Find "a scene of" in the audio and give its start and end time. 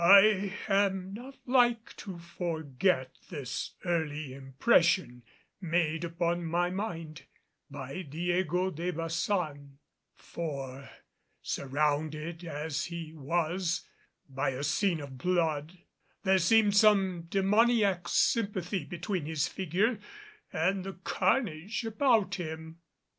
14.49-15.19